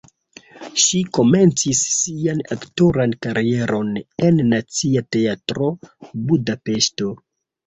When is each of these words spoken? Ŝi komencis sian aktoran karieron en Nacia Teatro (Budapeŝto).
Ŝi 0.83 1.01
komencis 1.17 1.81
sian 1.97 2.41
aktoran 2.55 3.13
karieron 3.27 3.93
en 4.29 4.41
Nacia 4.55 5.05
Teatro 5.19 5.69
(Budapeŝto). 6.27 7.13